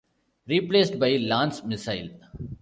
Replaced 0.47 0.97
by 0.97 1.17
Lance 1.17 1.63
missile. 1.63 2.09